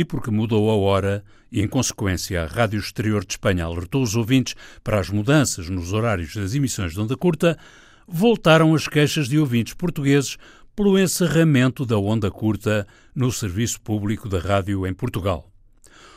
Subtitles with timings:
[0.00, 1.22] e porque mudou a hora
[1.52, 5.92] e, em consequência, a Rádio Exterior de Espanha alertou os ouvintes para as mudanças nos
[5.92, 7.58] horários das emissões de onda curta,
[8.08, 10.38] voltaram as queixas de ouvintes portugueses
[10.74, 15.50] pelo encerramento da onda curta no serviço público da rádio em Portugal.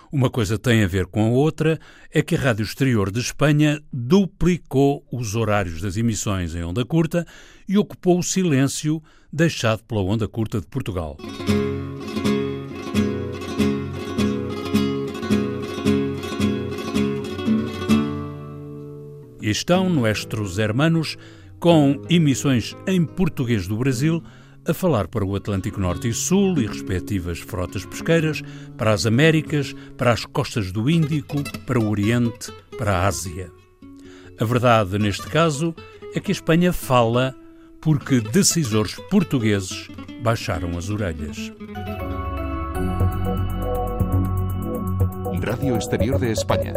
[0.09, 1.77] Uma coisa tem a ver com a outra,
[2.09, 7.27] é que a Rádio Exterior de Espanha duplicou os horários das emissões em onda curta
[7.67, 11.17] e ocupou o silêncio deixado pela onda curta de Portugal.
[19.53, 21.15] Estão nuestros hermanos
[21.59, 24.21] com emissões em português do Brasil
[24.67, 28.41] a falar para o Atlântico Norte e Sul e respectivas frotas pesqueiras,
[28.75, 33.51] para as Américas, para as costas do Índico, para o Oriente, para a Ásia.
[34.39, 35.75] A verdade, neste caso,
[36.15, 37.35] é que a Espanha fala
[37.79, 39.87] porque decisores portugueses
[40.23, 41.53] baixaram as orelhas.
[45.45, 46.73] Rádio Exterior de Espanha.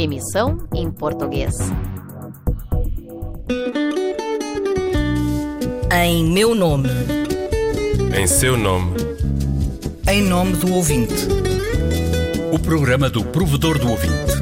[0.00, 1.58] Emissão em português.
[5.92, 6.88] Em meu nome.
[8.18, 8.96] Em seu nome.
[10.08, 11.28] Em nome do ouvinte.
[12.50, 14.32] O programa do provedor do ouvinte.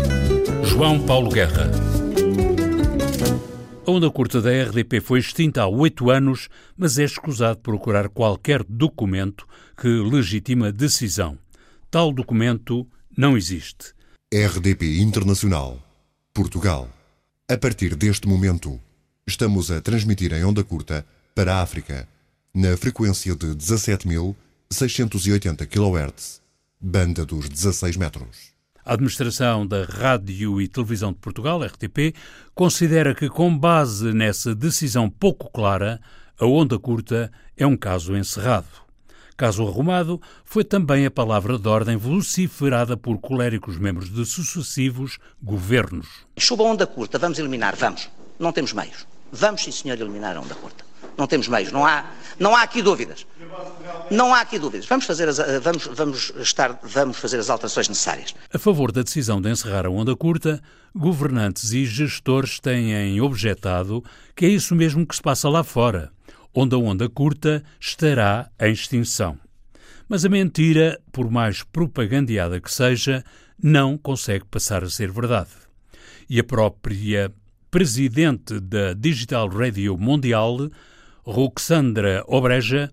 [0.62, 1.68] João Paulo Guerra.
[3.84, 8.62] A onda curta da RDP foi extinta há oito anos, mas é escusado procurar qualquer
[8.62, 9.44] documento
[9.76, 11.36] que legitima a decisão.
[11.90, 12.86] Tal documento
[13.16, 13.97] não existe.
[14.30, 15.82] RDP Internacional.
[16.34, 16.90] Portugal.
[17.50, 18.78] A partir deste momento,
[19.26, 22.06] estamos a transmitir em onda curta para a África,
[22.52, 26.42] na frequência de 17.680 kHz,
[26.78, 28.52] banda dos 16 metros.
[28.84, 32.14] A Administração da Rádio e Televisão de Portugal, RTP,
[32.54, 35.98] considera que, com base nessa decisão pouco clara,
[36.38, 38.87] a onda curta é um caso encerrado.
[39.38, 46.08] Caso arrumado foi também a palavra de ordem vociferada por coléricos membros de sucessivos governos.
[46.36, 48.10] Chuba a onda curta, vamos eliminar, vamos.
[48.36, 49.06] Não temos meios.
[49.30, 50.84] Vamos, sim, senhor, eliminar a onda curta.
[51.16, 53.28] Não temos meios, não há, não há aqui dúvidas.
[54.10, 54.86] Não há aqui dúvidas.
[54.86, 58.34] Vamos fazer, as, vamos, vamos, estar, vamos fazer as alterações necessárias.
[58.52, 60.60] A favor da decisão de encerrar a onda curta,
[60.92, 64.02] governantes e gestores têm objetado
[64.34, 66.10] que é isso mesmo que se passa lá fora,
[66.60, 69.38] onde a onda curta estará em extinção.
[70.08, 73.22] Mas a mentira, por mais propagandeada que seja,
[73.62, 75.50] não consegue passar a ser verdade.
[76.28, 77.32] E a própria
[77.70, 80.68] presidente da Digital Radio Mundial,
[81.22, 82.90] Roxandra Obreja,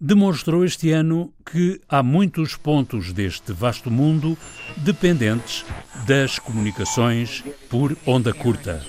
[0.00, 4.36] demonstrou este ano que há muitos pontos deste vasto mundo
[4.78, 5.64] dependentes
[6.04, 8.84] das comunicações por onda curta.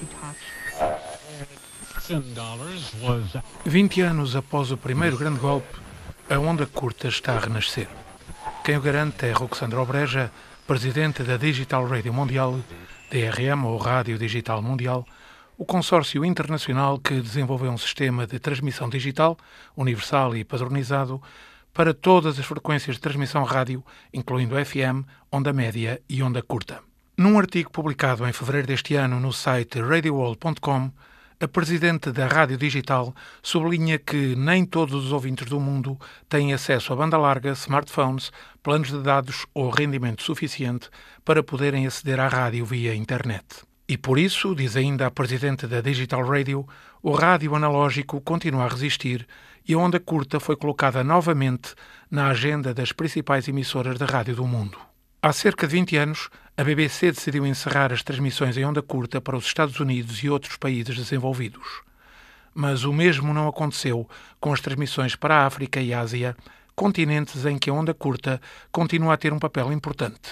[3.65, 5.77] 20 anos após o primeiro grande golpe,
[6.27, 7.87] a onda curta está a renascer.
[8.63, 10.31] Quem o garante é Roxandra Obreja,
[10.65, 12.59] presidente da Digital Radio Mundial,
[13.11, 15.05] DRM ou Rádio Digital Mundial,
[15.55, 19.37] o consórcio internacional que desenvolveu um sistema de transmissão digital,
[19.77, 21.21] universal e padronizado,
[21.71, 26.79] para todas as frequências de transmissão rádio, incluindo FM, onda média e onda curta.
[27.15, 30.91] Num artigo publicado em fevereiro deste ano no site radioworld.com,
[31.41, 36.91] a presidente da Rádio Digital sublinha que nem todos os ouvintes do mundo têm acesso
[36.91, 38.29] a banda larga, smartphones,
[38.61, 40.89] planos de dados ou rendimento suficiente
[41.23, 43.45] para poderem aceder à rádio via internet.
[43.87, 46.67] E por isso, diz ainda a presidente da Digital Radio,
[47.01, 49.25] o rádio analógico continua a resistir
[49.65, 51.73] e a onda curta foi colocada novamente
[52.11, 54.88] na agenda das principais emissoras de rádio do mundo.
[55.21, 59.35] Há cerca de 20 anos, a BBC decidiu encerrar as transmissões em onda curta para
[59.35, 61.81] os Estados Unidos e outros países desenvolvidos.
[62.53, 64.07] Mas o mesmo não aconteceu
[64.39, 66.37] com as transmissões para a África e Ásia,
[66.73, 68.39] continentes em que a onda curta
[68.71, 70.31] continua a ter um papel importante.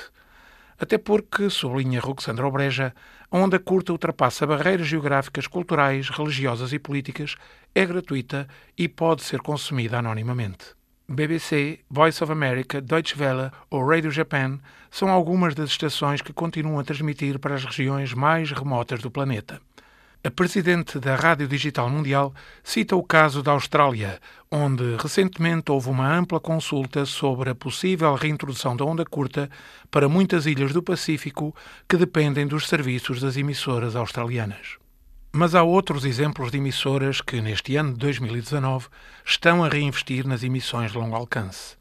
[0.79, 2.95] Até porque, sublinha Roxandra Obreja,
[3.29, 7.35] a onda curta ultrapassa barreiras geográficas, culturais, religiosas e políticas,
[7.75, 10.77] é gratuita e pode ser consumida anonimamente.
[11.09, 14.59] BBC, Voice of America, Deutsche Welle ou Radio Japan
[14.91, 19.61] são algumas das estações que continuam a transmitir para as regiões mais remotas do planeta.
[20.21, 24.19] A presidente da Rádio Digital Mundial cita o caso da Austrália,
[24.51, 29.49] onde recentemente houve uma ampla consulta sobre a possível reintrodução da onda curta
[29.89, 31.55] para muitas ilhas do Pacífico
[31.87, 34.77] que dependem dos serviços das emissoras australianas.
[35.31, 38.87] Mas há outros exemplos de emissoras que, neste ano de 2019,
[39.25, 41.77] estão a reinvestir nas emissões de longo alcance.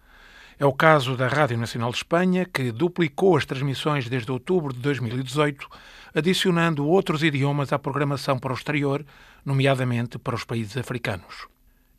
[0.58, 4.80] É o caso da Rádio Nacional de Espanha, que duplicou as transmissões desde outubro de
[4.80, 5.68] 2018,
[6.14, 9.04] adicionando outros idiomas à programação para o exterior,
[9.44, 11.46] nomeadamente para os países africanos.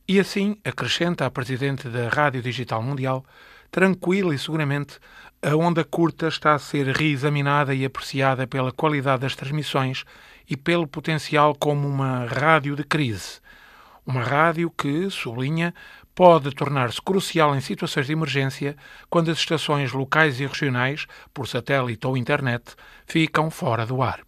[0.08, 3.24] E assim, acrescenta a presidente da Rádio Digital Mundial,
[3.70, 5.00] tranquila e seguramente
[5.42, 10.04] a onda curta está a ser reexaminada e apreciada pela qualidade das transmissões
[10.50, 13.40] e pelo potencial como uma rádio de crise.
[14.06, 15.74] Uma rádio que, sublinha,
[16.16, 18.76] pode tornar-se crucial em situações de emergência
[19.10, 22.76] quando as estações locais e regionais, por satélite ou internet,
[23.06, 24.22] ficam fora do ar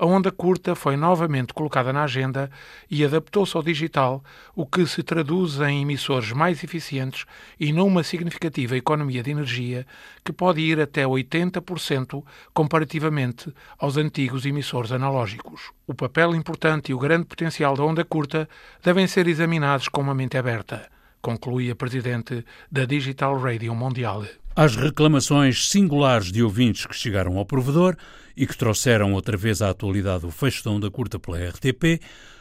[0.00, 2.50] a onda curta foi novamente colocada na agenda
[2.90, 4.24] e adaptou-se ao digital,
[4.56, 7.26] o que se traduz em emissores mais eficientes
[7.60, 9.86] e numa significativa economia de energia
[10.24, 12.24] que pode ir até 80%
[12.54, 15.70] comparativamente aos antigos emissores analógicos.
[15.86, 18.48] O papel importante e o grande potencial da onda curta
[18.82, 20.88] devem ser examinados com uma mente aberta,
[21.20, 22.42] conclui a presidente
[22.72, 24.24] da Digital Radio Mondial.
[24.56, 27.96] Às reclamações singulares de ouvintes que chegaram ao provedor
[28.40, 32.00] e que trouxeram outra vez à atualidade o fecho da curta pela RTP,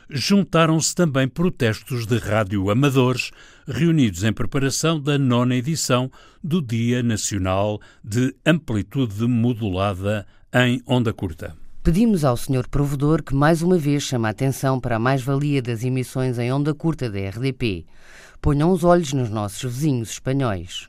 [0.09, 3.31] juntaram-se também protestos de rádio amadores
[3.67, 6.09] reunidos em preparação da nona edição
[6.41, 11.53] do Dia Nacional de Amplitude Modulada em Onda Curta.
[11.83, 12.69] Pedimos ao Sr.
[12.71, 16.73] Provedor que mais uma vez chame a atenção para a mais-valia das emissões em onda
[16.73, 17.85] curta da RDP.
[18.41, 20.88] Ponham os olhos nos nossos vizinhos espanhóis.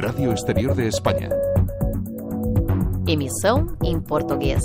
[0.00, 1.28] Radio Exterior de Espanha.
[3.06, 4.64] Emissão em português.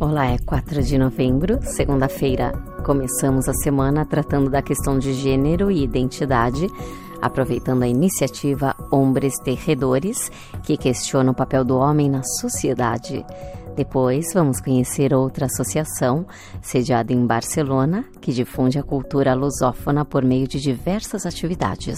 [0.00, 2.50] Olá, é 4 de novembro, segunda-feira.
[2.84, 6.66] Começamos a semana tratando da questão de gênero e identidade,
[7.22, 10.28] aproveitando a iniciativa Hombres Terredores,
[10.64, 13.24] que questiona o papel do homem na sociedade.
[13.76, 16.26] Depois, vamos conhecer outra associação,
[16.60, 21.96] sediada em Barcelona, que difunde a cultura lusófona por meio de diversas atividades.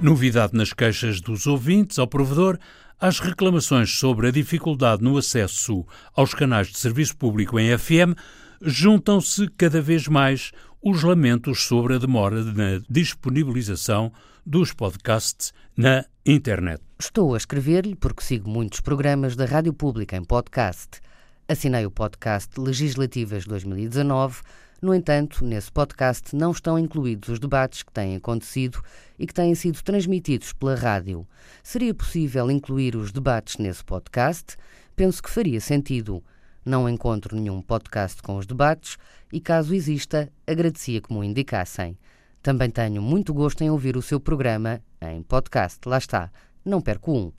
[0.00, 2.58] Novidade nas queixas dos ouvintes ao provedor,
[3.00, 5.84] as reclamações sobre a dificuldade no acesso
[6.14, 8.14] aos canais de serviço público em FM
[8.62, 10.52] juntam-se cada vez mais
[10.82, 14.12] os lamentos sobre a demora na disponibilização
[14.44, 16.80] dos podcasts na internet.
[16.98, 21.00] Estou a escrever-lhe porque sigo muitos programas da Rádio Pública em podcast.
[21.48, 24.40] Assinei o podcast Legislativas 2019
[24.80, 28.82] no entanto, nesse podcast não estão incluídos os debates que têm acontecido
[29.18, 31.26] e que têm sido transmitidos pela rádio.
[31.62, 34.56] Seria possível incluir os debates nesse podcast?
[34.94, 36.22] Penso que faria sentido.
[36.64, 38.98] Não encontro nenhum podcast com os debates
[39.32, 41.96] e, caso exista, agradecia que me o indicassem.
[42.42, 45.80] Também tenho muito gosto em ouvir o seu programa em podcast.
[45.86, 46.30] Lá está,
[46.64, 47.32] não perco um.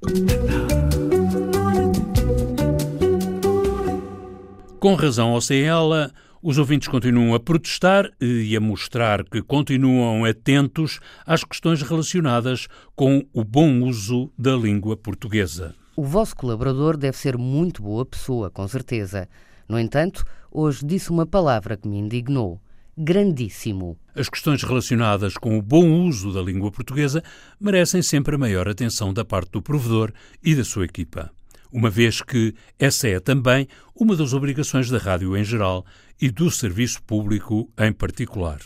[4.79, 6.11] Com razão, sem ela,
[6.47, 13.27] os ouvintes continuam a protestar e a mostrar que continuam atentos às questões relacionadas com
[13.33, 15.75] o bom uso da língua portuguesa.
[15.93, 19.27] O vosso colaborador deve ser muito boa pessoa, com certeza.
[19.67, 22.61] No entanto, hoje disse uma palavra que me indignou.
[22.97, 23.97] Grandíssimo.
[24.15, 27.21] As questões relacionadas com o bom uso da língua portuguesa
[27.59, 31.29] merecem sempre a maior atenção da parte do provedor e da sua equipa
[31.71, 35.85] uma vez que essa é também uma das obrigações da rádio em geral
[36.21, 38.59] e do serviço público em particular.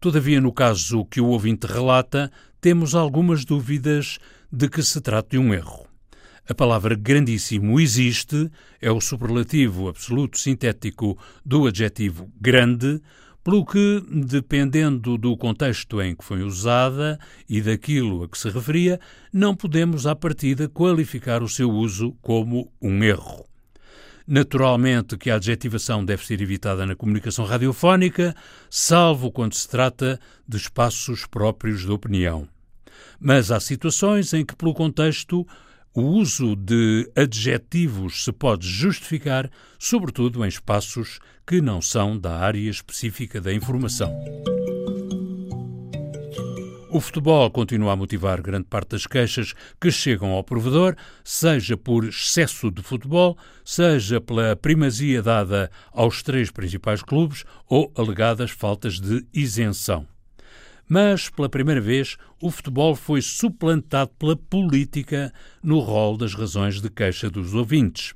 [0.00, 2.30] Todavia, no caso que o ouvinte relata,
[2.60, 4.18] temos algumas dúvidas
[4.52, 5.86] de que se trata de um erro.
[6.48, 8.48] A palavra grandíssimo existe,
[8.80, 13.00] é o superlativo absoluto sintético do adjetivo grande,
[13.46, 17.16] pelo que, dependendo do contexto em que foi usada
[17.48, 18.98] e daquilo a que se referia,
[19.32, 23.46] não podemos, à partida, qualificar o seu uso como um erro.
[24.26, 28.34] Naturalmente que a adjetivação deve ser evitada na comunicação radiofónica,
[28.68, 32.48] salvo quando se trata de espaços próprios de opinião.
[33.20, 35.46] Mas há situações em que, pelo contexto,
[35.96, 42.68] o uso de adjetivos se pode justificar, sobretudo em espaços que não são da área
[42.68, 44.12] específica da informação.
[46.90, 52.04] O futebol continua a motivar grande parte das queixas que chegam ao provedor, seja por
[52.04, 59.26] excesso de futebol, seja pela primazia dada aos três principais clubes ou alegadas faltas de
[59.32, 60.06] isenção.
[60.88, 66.88] Mas, pela primeira vez, o futebol foi suplantado pela política no rol das razões de
[66.88, 68.14] queixa dos ouvintes.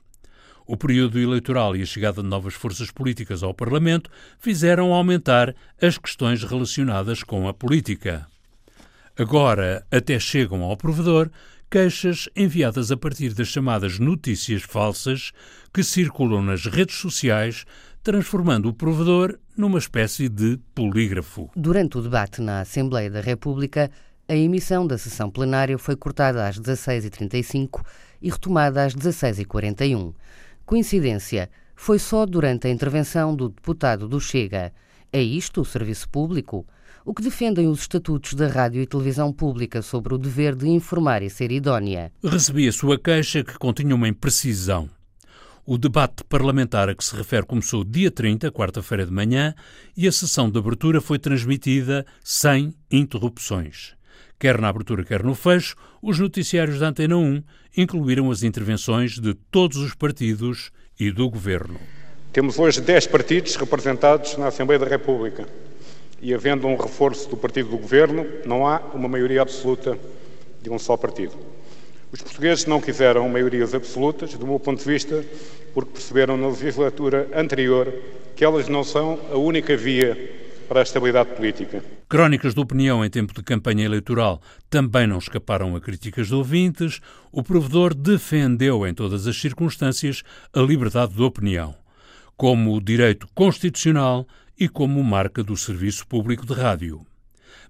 [0.67, 4.09] O período eleitoral e a chegada de novas forças políticas ao Parlamento
[4.39, 8.29] fizeram aumentar as questões relacionadas com a política.
[9.19, 11.29] Agora até chegam ao provedor
[11.69, 15.33] queixas enviadas a partir das chamadas notícias falsas
[15.73, 17.65] que circulam nas redes sociais
[18.03, 21.51] transformando o provedor numa espécie de polígrafo.
[21.55, 23.91] Durante o debate na Assembleia da República,
[24.29, 27.85] a emissão da sessão plenária foi cortada às 16h35
[28.23, 30.15] e retomada às 16h41.
[30.65, 34.73] Coincidência, foi só durante a intervenção do deputado do Chega.
[35.13, 36.67] É isto o serviço público?
[37.05, 41.23] O que defendem os estatutos da Rádio e Televisão Pública sobre o dever de informar
[41.23, 42.13] e ser idónea?
[42.23, 44.89] Recebi a sua queixa que continha uma imprecisão.
[45.73, 49.55] O debate parlamentar a que se refere começou dia 30, quarta-feira de manhã,
[49.97, 53.95] e a sessão de abertura foi transmitida sem interrupções.
[54.37, 57.45] Quer na abertura, quer no fecho, os noticiários da Antena 1
[57.77, 61.79] incluíram as intervenções de todos os partidos e do governo.
[62.33, 65.47] Temos hoje 10 partidos representados na Assembleia da República.
[66.21, 69.97] E havendo um reforço do partido do governo, não há uma maioria absoluta
[70.61, 71.60] de um só partido.
[72.13, 75.25] Os portugueses não quiseram maiorias absolutas, do meu ponto de vista,
[75.73, 77.93] porque perceberam na legislatura anterior
[78.35, 80.17] que elas não são a única via
[80.69, 81.85] para a estabilidade política.
[82.09, 87.01] Crónicas de opinião em tempo de campanha eleitoral também não escaparam a críticas de ouvintes.
[87.31, 91.75] O provedor defendeu em todas as circunstâncias a liberdade de opinião,
[92.37, 94.27] como direito constitucional
[94.59, 97.07] e como marca do serviço público de rádio.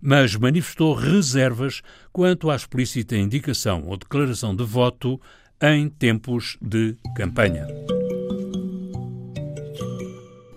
[0.00, 5.20] Mas manifestou reservas quanto à explícita indicação ou declaração de voto
[5.62, 7.66] em tempos de campanha.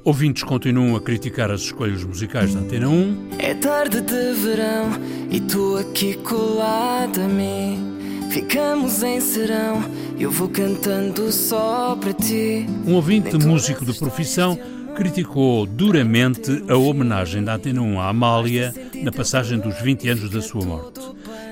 [0.05, 3.29] Ouvintes continuam a criticar as escolhas musicais da Antena 1.
[3.39, 4.91] É tarde de verão
[5.31, 7.93] e tu aqui colada a mim.
[8.29, 9.81] Ficamos em serão,
[10.19, 12.65] eu vou cantando só para ti.
[12.85, 14.59] Um ouvinte músico de profissão
[14.95, 20.41] criticou duramente a homenagem da Antena 1 à Amália na passagem dos 20 anos da
[20.41, 20.99] sua morte.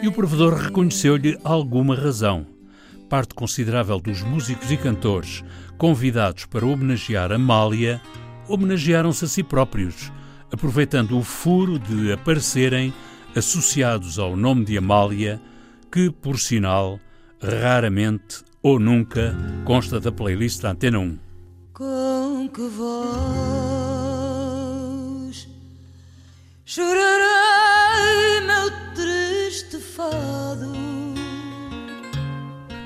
[0.02, 2.46] E o provedor reconheceu-lhe alguma razão.
[3.10, 5.44] Parte considerável dos músicos e cantores
[5.78, 8.00] convidados para homenagear Amália
[8.48, 10.12] homenagearam-se a si próprios,
[10.52, 12.94] aproveitando o furo de aparecerem
[13.36, 15.42] associados ao nome de Amália,
[15.92, 17.00] que, por sinal,
[17.42, 21.31] raramente ou nunca consta da playlist da Antena 1.
[21.82, 22.92] Com que voz
[26.64, 30.72] chorarei meu triste fado?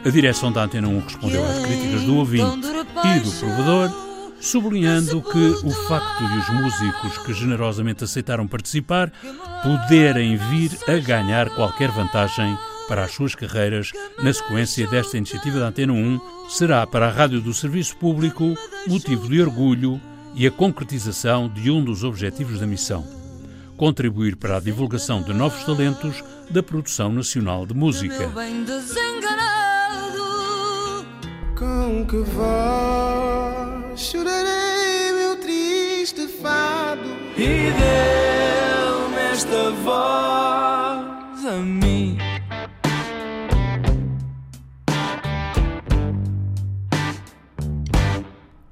[0.05, 2.67] A direção da Antena 1 respondeu às críticas do ouvinte
[3.03, 3.91] e do provedor
[4.39, 9.11] sublinhando que o facto de os músicos que generosamente aceitaram participar
[9.61, 12.57] poderem vir a ganhar qualquer vantagem
[12.88, 17.42] para as suas carreiras na sequência desta iniciativa da Antena 1 será para a Rádio
[17.42, 18.56] do Serviço Público
[18.88, 20.00] motivo de orgulho
[20.36, 23.06] e a concretização de um dos objetivos da missão:
[23.77, 28.32] contribuir para a divulgação de novos talentos da produção nacional de música.
[31.58, 32.24] Com que
[33.96, 40.54] chorarei meu triste fado e deu-me esta voz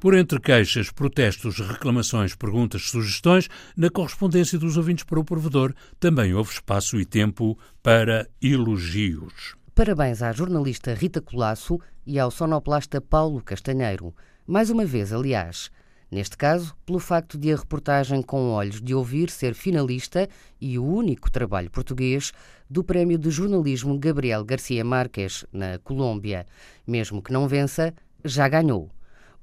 [0.04, 6.34] Por entre queixas, protestos, reclamações, perguntas, sugestões, na correspondência dos ouvintes para o provedor também
[6.34, 9.56] houve espaço e tempo para elogios.
[9.74, 14.14] Parabéns à jornalista Rita Colasso e ao sonoplasta Paulo Castanheiro.
[14.46, 15.72] Mais uma vez, aliás.
[16.12, 20.28] Neste caso, pelo facto de a reportagem com olhos de ouvir ser finalista
[20.60, 22.34] e o único trabalho português
[22.70, 26.46] do Prémio de Jornalismo Gabriel Garcia Marques, na Colômbia.
[26.86, 27.94] Mesmo que não vença,
[28.26, 28.92] já ganhou.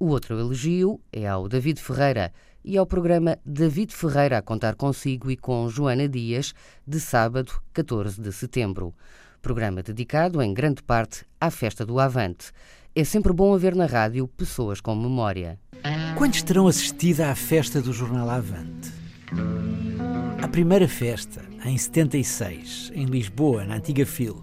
[0.01, 2.33] O outro elogio é ao David Ferreira
[2.65, 6.55] e ao programa David Ferreira a contar consigo e com Joana Dias,
[6.87, 8.95] de sábado, 14 de setembro.
[9.43, 12.51] Programa dedicado, em grande parte, à festa do Avante.
[12.97, 15.61] É sempre bom haver na rádio pessoas com memória.
[16.17, 18.91] Quantos terão assistido à festa do Jornal Avante?
[20.43, 24.43] A primeira festa, em 76, em Lisboa, na antiga FIL.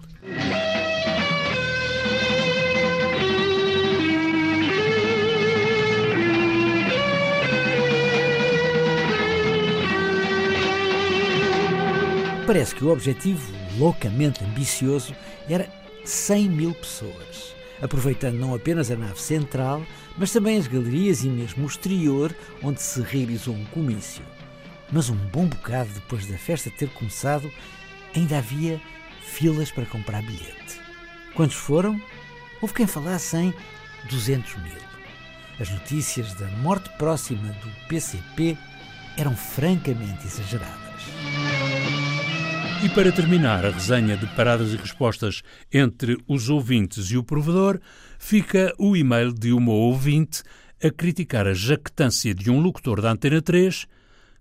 [12.48, 15.14] Parece que o objetivo, loucamente ambicioso,
[15.50, 15.68] era
[16.02, 19.82] 100 mil pessoas, aproveitando não apenas a nave central,
[20.16, 24.22] mas também as galerias e mesmo o exterior, onde se realizou um comício.
[24.90, 27.52] Mas um bom bocado depois da festa ter começado,
[28.16, 28.80] ainda havia
[29.20, 30.80] filas para comprar bilhete.
[31.34, 32.00] Quantos foram?
[32.62, 33.52] Houve quem falasse em
[34.08, 34.80] 200 mil.
[35.60, 38.56] As notícias da morte próxima do PCP
[39.18, 40.88] eram francamente exageradas.
[42.82, 45.42] E para terminar a resenha de paradas e respostas
[45.72, 47.80] entre os ouvintes e o provedor,
[48.18, 50.42] fica o e-mail de uma ouvinte
[50.82, 53.86] a criticar a jactância de um locutor da Antena 3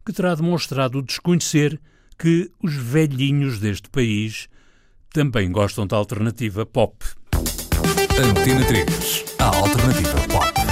[0.05, 1.79] que terá demonstrado desconhecer
[2.17, 4.47] que os velhinhos deste país
[5.11, 6.95] também gostam da alternativa pop.
[7.33, 10.66] Antena 3, a alternativa pop.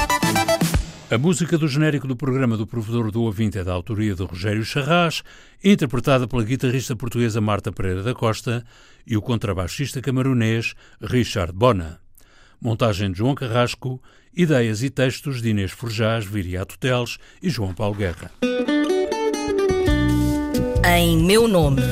[1.10, 4.66] A música do genérico do programa do Provedor do Ouvinte é da autoria de Rogério
[4.66, 5.22] Charras,
[5.64, 8.66] interpretada pela guitarrista portuguesa Marta Pereira da Costa
[9.06, 12.00] e o contrabaixista camarunês Richard Bona.
[12.60, 14.02] Montagem de João Carrasco,
[14.36, 18.32] ideias e textos de Inês Forjás, Viriato Teles e João Paulo Guerra.
[20.98, 21.84] Em meu nome.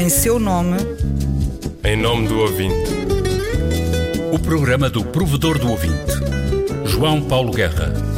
[0.00, 0.78] Em seu nome.
[1.84, 2.90] Em nome do ouvinte.
[4.32, 6.41] O programa do Provedor do Ouvinte.
[6.92, 8.11] João Paulo Guerra.